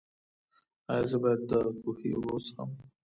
ایا 0.91 1.05
زه 1.11 1.17
باید 1.21 1.41
د 1.49 1.51
کوهي 1.81 2.09
اوبه 2.13 2.29
وڅښم؟ 2.33 2.69